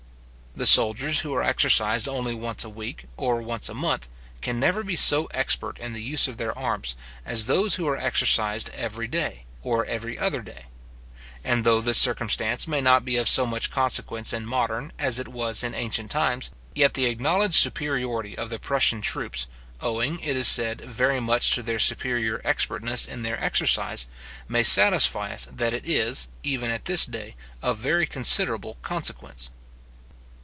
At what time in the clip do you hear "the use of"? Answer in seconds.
5.93-6.35